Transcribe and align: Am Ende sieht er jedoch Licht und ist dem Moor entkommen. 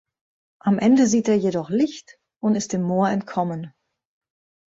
Am 0.61 0.79
Ende 0.79 1.05
sieht 1.05 1.27
er 1.27 1.35
jedoch 1.37 1.69
Licht 1.69 2.17
und 2.39 2.55
ist 2.55 2.73
dem 2.73 2.81
Moor 2.81 3.09
entkommen. 3.09 3.71